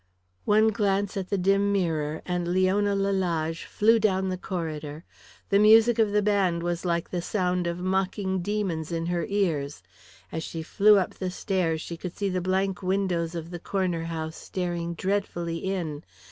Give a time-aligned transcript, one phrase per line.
[0.45, 5.03] One glance at the dim mirror and Leona Lalage flew down the corridor.
[5.49, 9.83] The music of the band was like the sound of mocking demons in her ears.
[10.31, 14.05] As she flew up the stairs she could see the blank windows of the Corner
[14.05, 16.03] House staring dreadfully in.